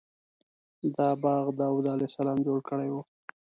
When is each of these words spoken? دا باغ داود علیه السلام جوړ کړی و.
دا 0.95 1.07
باغ 1.23 1.45
داود 1.61 1.85
علیه 1.93 2.09
السلام 2.09 2.37
جوړ 2.47 2.57
کړی 2.69 2.89
و. 2.91 2.95